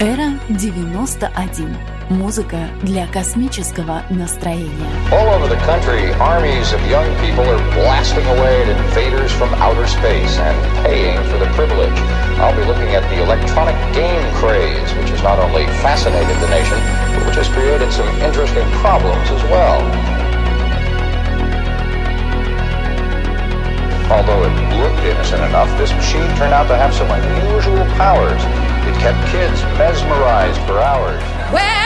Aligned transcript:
Эра 0.00 0.38
91. 0.48 1.76
Музыка 2.08 2.68
для 2.82 3.06
космического 3.08 4.02
настроения. 4.10 4.90
All 5.10 5.26
over 5.34 5.48
the 5.48 5.58
country, 5.66 6.12
armies 6.20 6.72
of 6.72 6.80
young 6.88 7.08
people 7.20 7.42
are 7.48 7.58
blasting 7.74 8.24
away 8.26 8.62
at 8.62 8.68
invaders 8.68 9.32
from 9.32 9.52
outer 9.54 9.86
space 9.86 10.38
and 10.38 10.56
paying 10.84 11.18
for 11.30 11.38
the 11.38 11.50
privilege. 11.56 11.98
I'll 12.38 12.54
be 12.54 12.64
looking 12.64 12.94
at 12.94 13.02
the 13.10 13.22
electronic 13.22 13.74
game 13.92 14.22
craze, 14.34 14.92
which 14.94 15.10
has 15.10 15.22
not 15.22 15.38
only 15.38 15.66
fascinated 15.82 16.36
the 16.38 16.48
nation, 16.48 16.78
but 17.14 17.26
which 17.26 17.36
has 17.36 17.48
created 17.48 17.90
some 17.90 18.06
interesting 18.22 18.68
problems 18.84 19.30
as 19.30 19.42
well. 19.50 19.82
Although 24.12 24.44
it 24.44 24.54
looked 24.78 25.02
innocent 25.02 25.42
enough, 25.42 25.66
this 25.78 25.90
machine 25.90 26.28
turned 26.36 26.54
out 26.54 26.68
to 26.68 26.76
have 26.76 26.94
some 26.94 27.10
unusual 27.10 27.84
powers. 27.96 28.69
It 28.83 28.95
kept 28.99 29.19
kids 29.31 29.61
mesmerized 29.77 30.59
for 30.61 30.79
hours. 30.79 31.21
Well, 31.53 31.80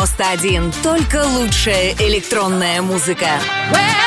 91. 0.00 0.72
Только 0.82 1.26
лучшая 1.26 1.92
электронная 1.98 2.80
музыка. 2.80 3.38
Well, 3.70 3.99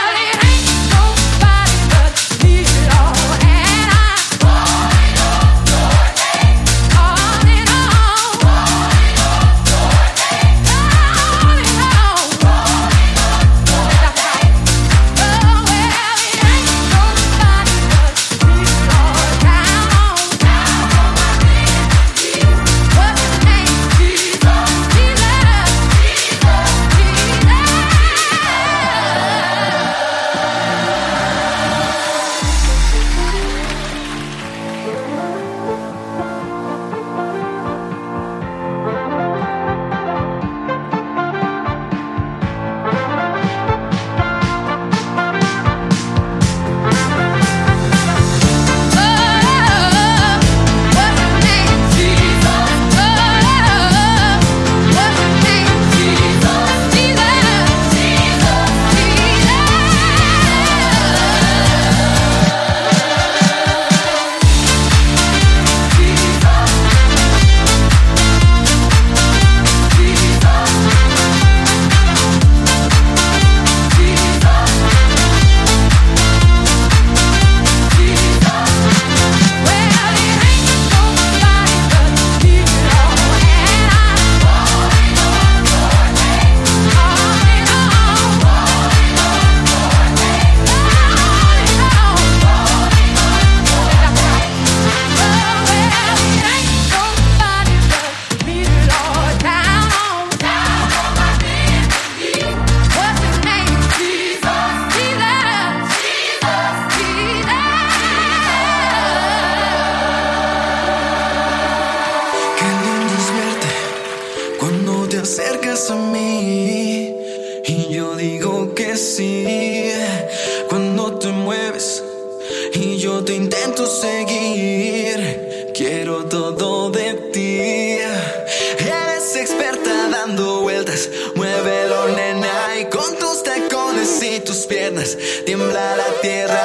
quiero 125.84 126.26
todo 126.26 126.90
de 126.92 127.14
ti. 127.34 127.58
Eres 127.60 129.36
experta 129.36 130.10
dando 130.10 130.62
vueltas, 130.62 131.10
muévelo 131.36 132.08
nena 132.16 132.80
y 132.80 132.86
con 132.86 133.18
tus 133.18 133.44
tacones 133.44 134.24
y 134.24 134.40
tus 134.40 134.66
piernas 134.66 135.18
tiembla 135.46 135.98
la 135.98 136.22
tierra 136.22 136.63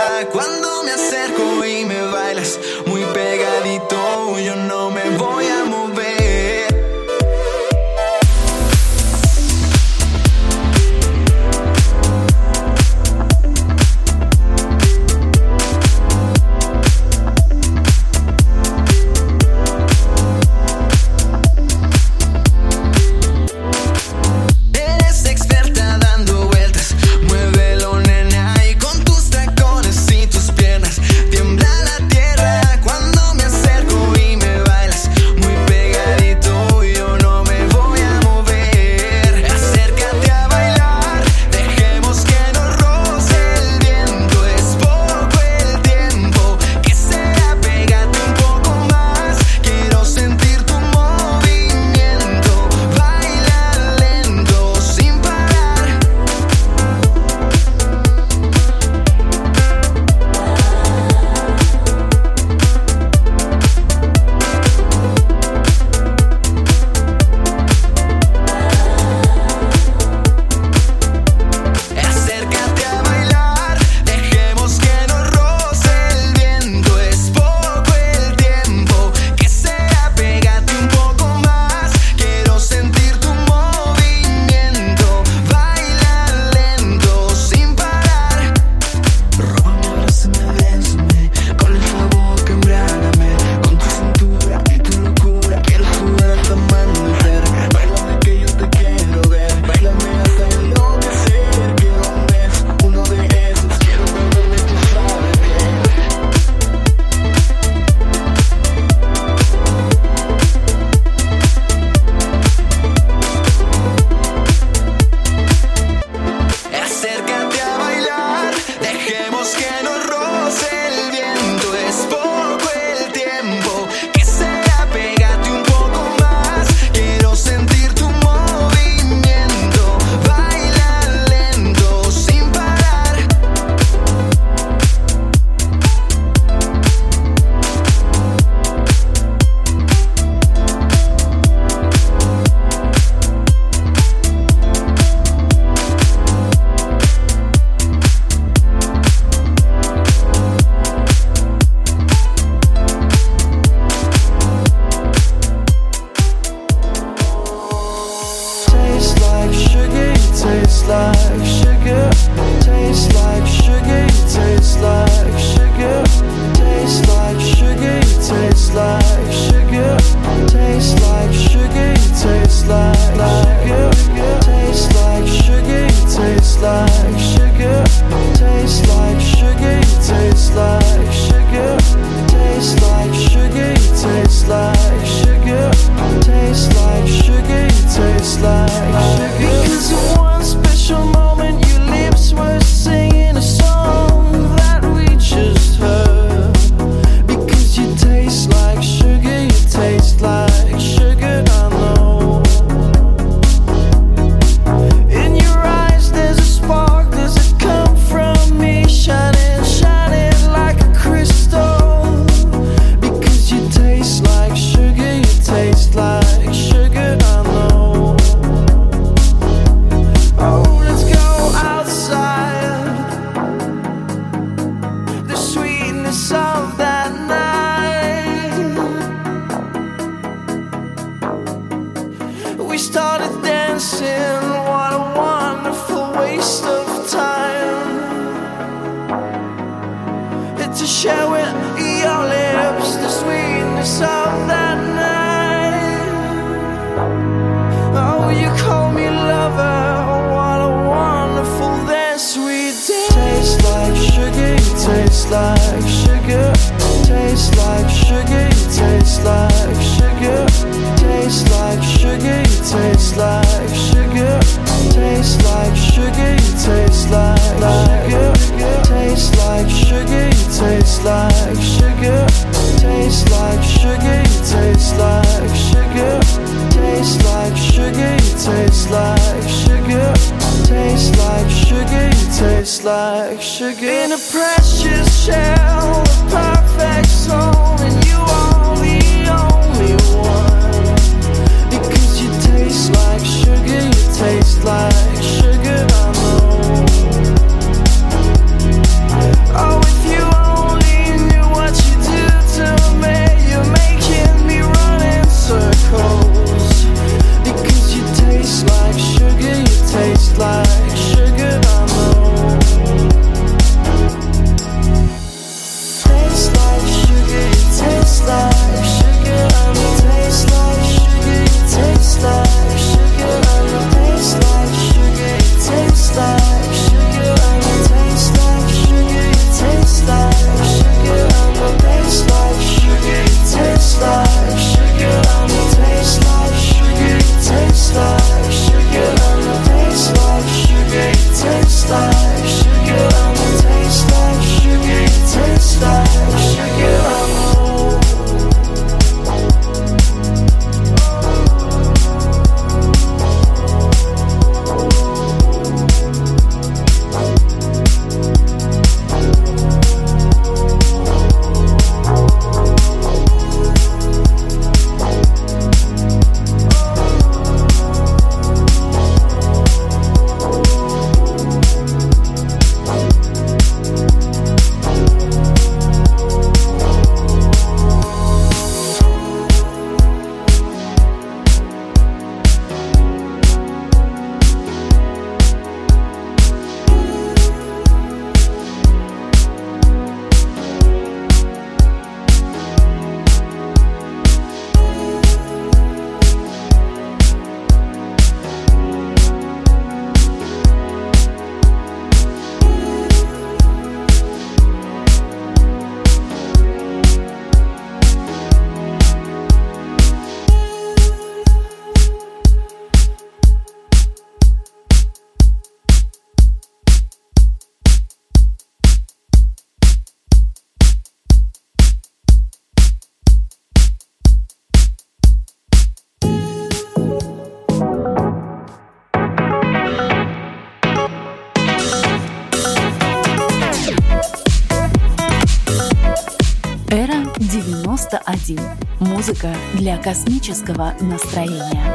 Эра 436.90 437.26
91. 437.37 438.61
Музыка 439.00 439.54
для 439.75 439.99
космического 439.99 440.95
настроения. 441.00 441.95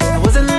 I 0.00 0.18
wasn't 0.18 0.54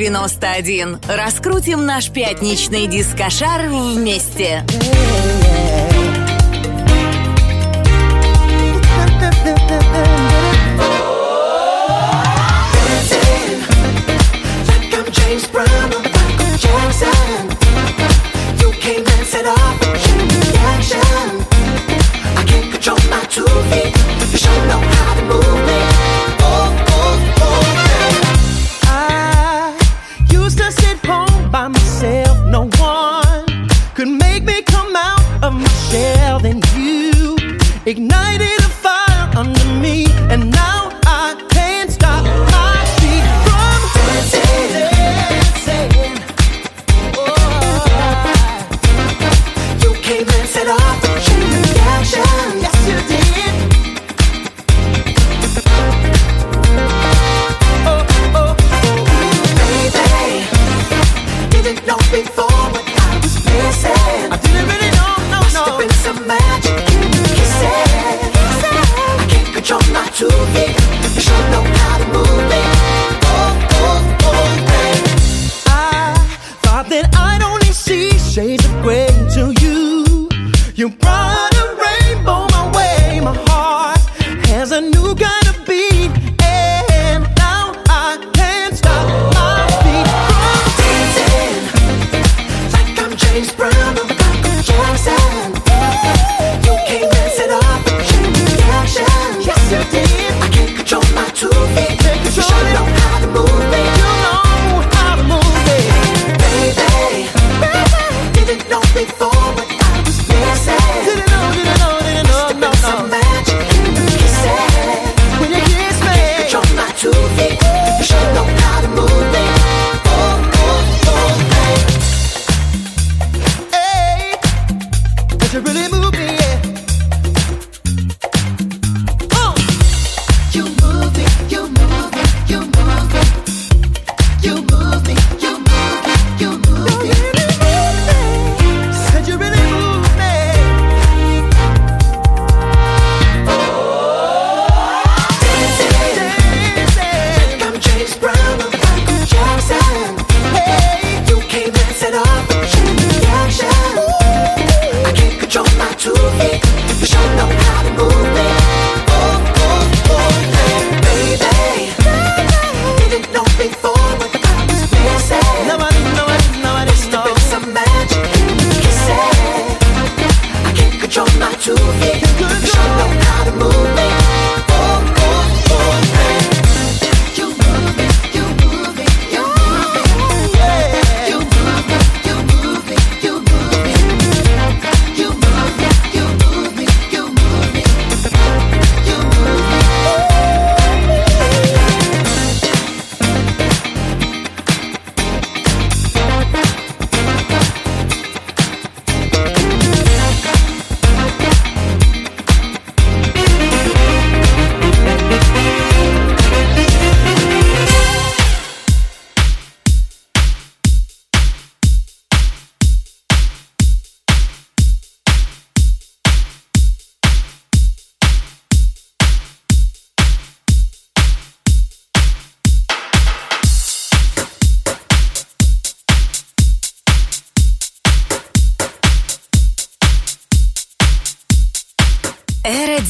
91. 0.00 0.98
Раскрутим 1.06 1.84
наш 1.84 2.08
пятничный 2.10 2.86
дискошар 2.86 3.68
вместе. 3.68 4.64
Yeah, 4.66 4.80
yeah. 5.42 5.69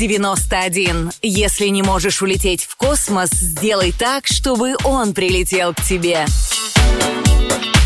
91. 0.01 1.13
Если 1.21 1.67
не 1.67 1.83
можешь 1.83 2.23
улететь 2.23 2.65
в 2.65 2.77
космос, 2.77 3.29
сделай 3.33 3.93
так, 3.93 4.27
чтобы 4.27 4.75
он 4.85 5.13
прилетел 5.13 5.75
к 5.75 5.83
тебе. 5.83 6.25
Thank 6.91 7.65
you 7.65 7.80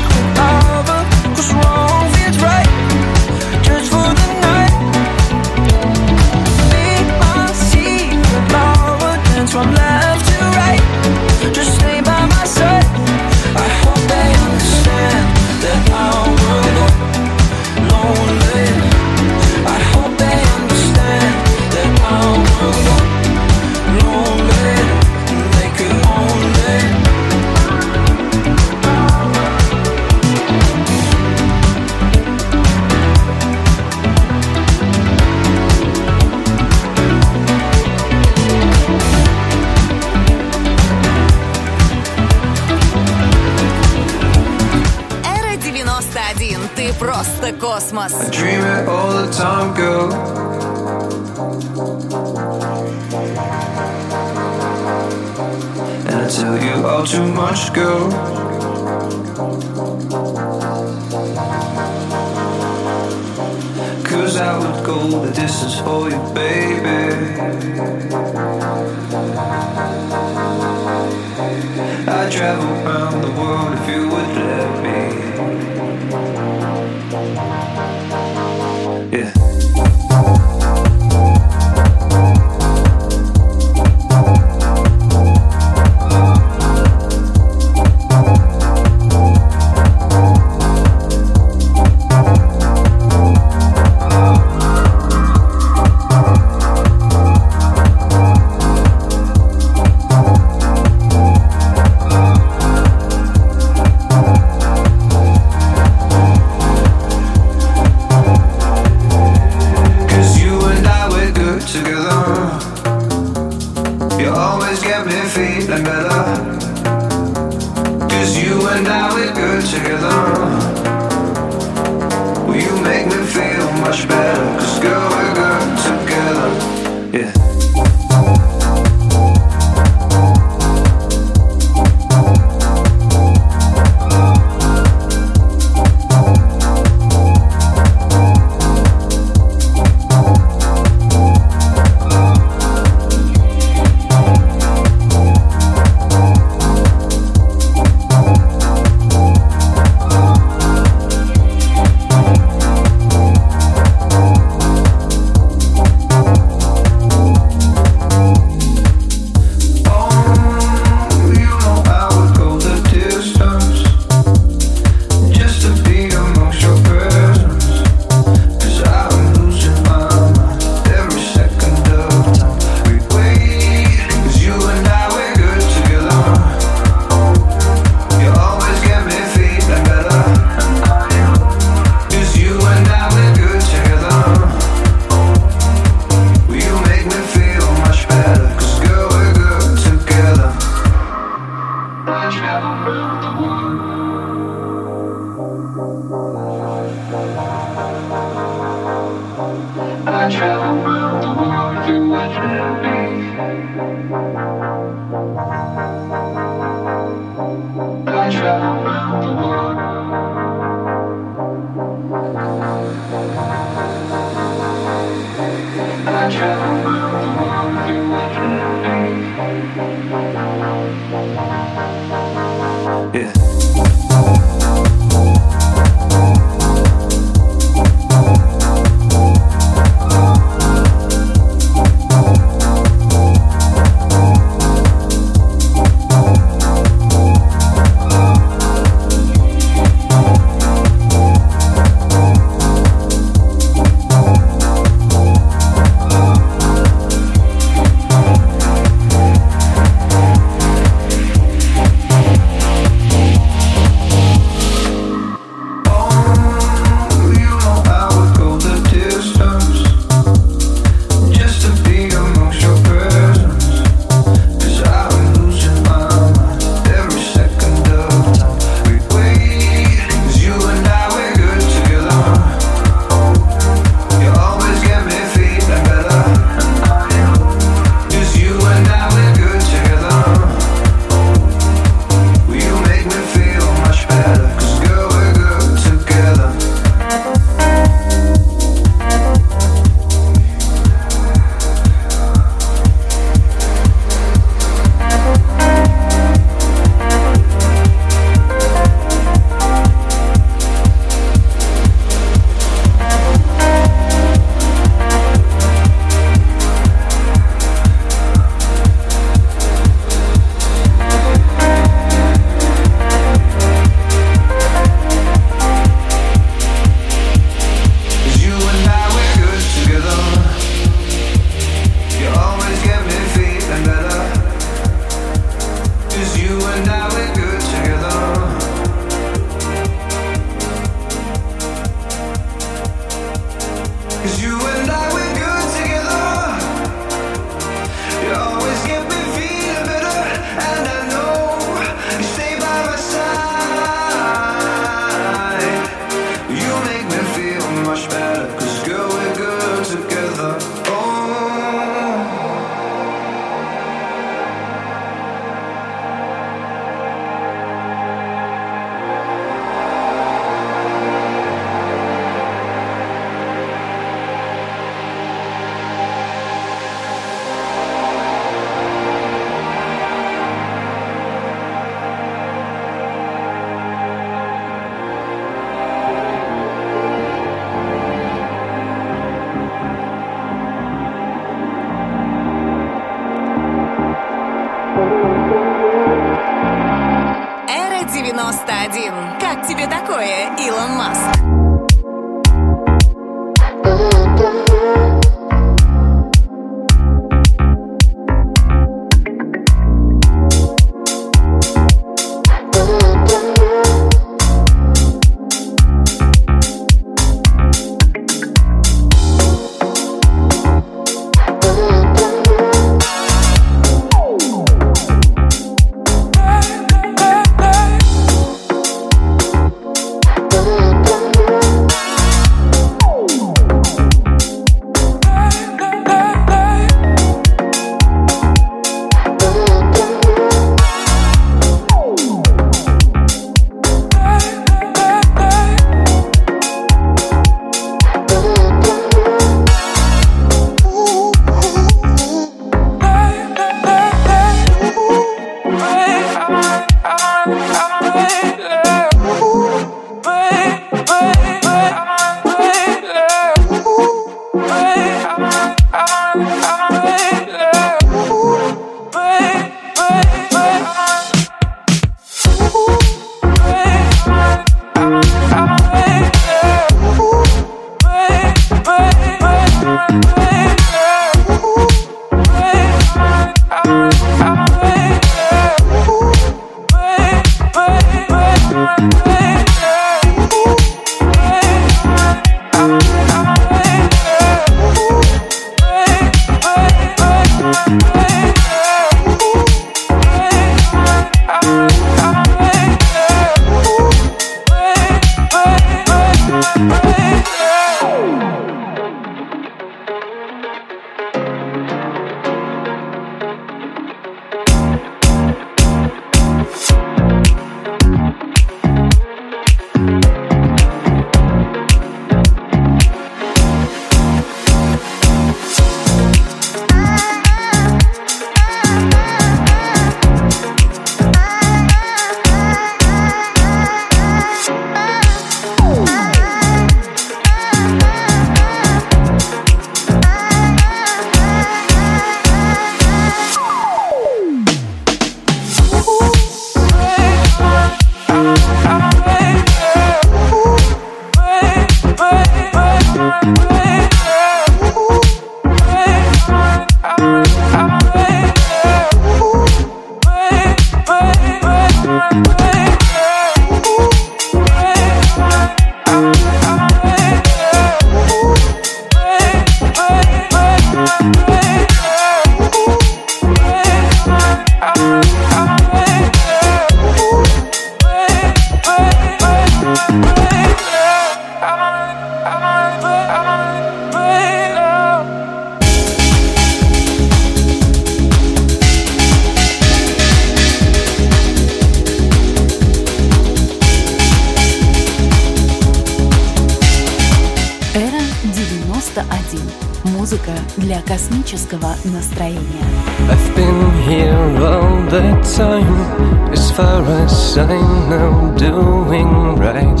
для 590.86 591.00
космического 591.02 591.94
настроения. 592.04 592.84
I've 593.30 593.54
been 593.54 593.90
here 594.06 594.34
all 594.64 595.02
the 595.08 595.22
time, 595.56 596.52
as 596.52 596.70
far 596.72 597.04
as 597.24 597.56
I 597.56 597.80
know, 598.08 598.54
doing 598.58 599.56
right. 599.56 600.00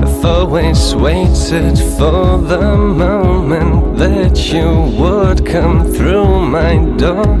I've 0.00 0.24
always 0.24 0.94
waited 0.94 1.78
for 1.98 2.38
the 2.38 2.76
moment 2.76 3.98
that 3.98 4.52
you 4.52 4.68
would 4.98 5.44
come 5.44 5.84
through 5.92 6.40
my 6.46 6.76
door. 6.96 7.38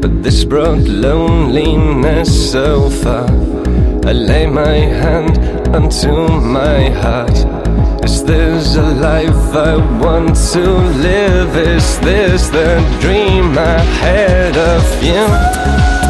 But 0.00 0.22
this 0.22 0.44
brought 0.44 0.86
loneliness 0.86 2.50
so 2.52 2.90
far. 2.90 3.28
I 4.04 4.12
lay 4.12 4.46
my 4.46 4.76
hand 5.02 5.38
onto 5.74 6.12
my 6.40 6.90
heart. 6.90 7.51
Is 8.03 8.23
this 8.23 8.75
a 8.75 8.81
life 8.81 9.55
I 9.55 9.75
want 10.01 10.35
to 10.53 10.63
live? 11.01 11.55
Is 11.55 11.99
this 11.99 12.49
the 12.49 12.79
dream 13.01 13.57
I 13.57 13.79
had 14.01 14.57
of 14.57 15.03
you? 15.03 16.02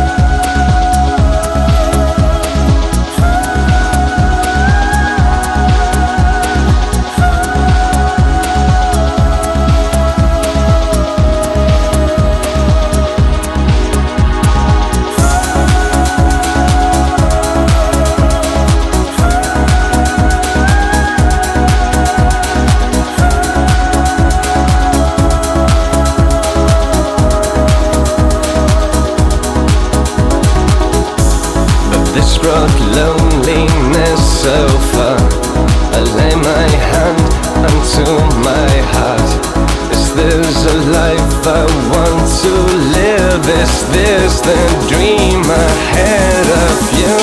This 44.33 44.41
the 44.41 44.55
dream 44.89 45.41
ahead 45.41 46.47
of 46.65 46.79
you? 46.99 47.17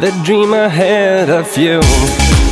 The 0.00 0.10
dream 0.24 0.52
ahead 0.52 1.30
of 1.30 1.56
you. 1.56 2.43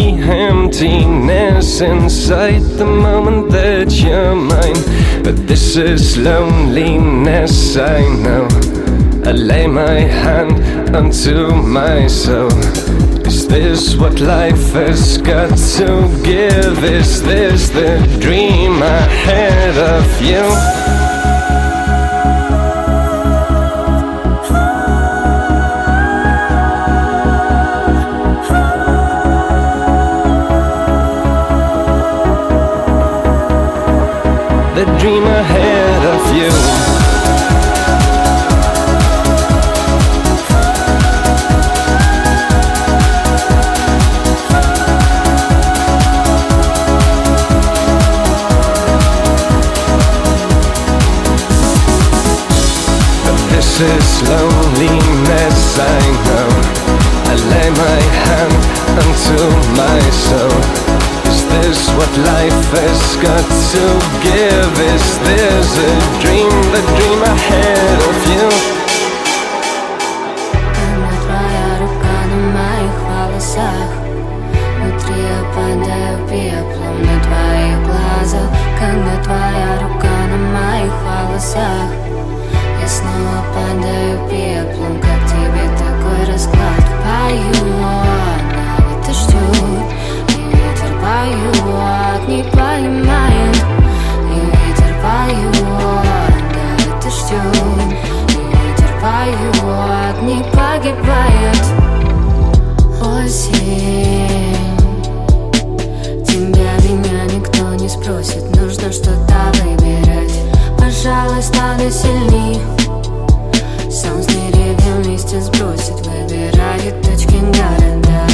emptiness 0.00 1.80
inside 1.80 2.62
the 2.78 2.84
moment 2.84 3.50
that 3.50 3.92
you're 3.92 4.34
mine. 4.34 5.22
But 5.22 5.46
this 5.46 5.76
is 5.76 6.16
loneliness, 6.16 7.76
I 7.76 8.00
know. 8.24 8.48
I 9.24 9.32
lay 9.32 9.66
my 9.66 10.00
hand 10.00 10.96
unto 10.96 11.52
my 11.54 12.06
soul. 12.06 12.50
Is 13.26 13.46
this 13.46 13.94
what 13.94 14.20
life 14.20 14.72
has 14.72 15.18
got 15.18 15.56
to 15.76 16.08
give? 16.24 16.82
Is 16.84 17.22
this 17.22 17.68
the 17.68 17.98
dream 18.20 18.82
I 18.82 19.00
had 19.26 19.76
of 19.76 20.22
you? 20.22 21.11
dream 35.02 35.24
ahead 35.24 36.04
of 36.14 36.22
you. 36.32 36.50
But 53.24 53.38
This 53.50 53.80
is 53.80 54.22
loneliness, 54.28 55.78
I 55.80 56.02
know. 56.26 56.48
I 57.26 57.34
lay 57.50 57.70
my 57.70 58.00
hand 58.22 58.54
unto 59.02 59.38
my 59.80 60.00
soul. 60.26 60.92
Is 61.32 61.44
this 61.48 61.88
what 61.96 62.12
life 62.18 62.66
has 62.76 63.16
got 63.16 63.46
to 63.72 63.84
give 64.22 64.81
promise 65.02 65.18
there's 65.26 65.72
a 65.78 65.92
dream, 66.22 66.50
the 66.74 66.82
dream 66.96 67.20
ahead 67.22 67.98
of 68.10 68.18
you 68.30 68.48
Она 70.82 71.12
твоя 71.24 71.68
рука 71.80 72.16
на 72.30 72.38
моих 72.56 72.96
волосах 73.08 73.90
Внутри 74.78 75.22
я 75.22 75.40
падаю 75.54 76.16
пеплом 76.28 76.96
на 77.02 77.16
твоих 77.26 77.78
глазах 77.86 78.50
Когда 78.78 79.14
твоя 79.22 79.70
рука 79.82 80.16
на 80.30 80.38
моих 80.56 80.92
волосах 81.04 81.90
Я 82.80 82.88
снова 82.88 83.44
падаю 83.54 84.11
надо 111.82 111.90
сильней 111.90 112.60
Сам 113.90 114.22
с 114.22 114.26
деревьев 114.26 115.06
листья 115.06 115.40
сбросит, 115.40 116.06
выбирает 116.06 117.02
точки 117.02 117.36
города. 117.36 118.26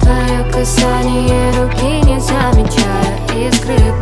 Твое 0.00 0.44
касание 0.52 1.50
руки 1.52 2.04
не 2.04 2.20
замечая 2.20 3.48
искры 3.48 3.95